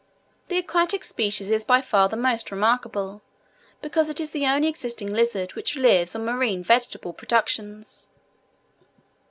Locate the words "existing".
4.67-5.13